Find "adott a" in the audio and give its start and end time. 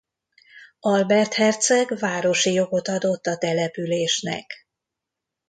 2.87-3.37